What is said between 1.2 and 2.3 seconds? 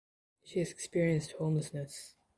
homelessness.